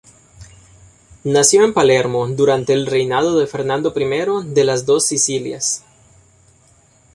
[1.25, 5.83] Nació en Palermo durante el reinado de Fernando I de las Dos Sicilias.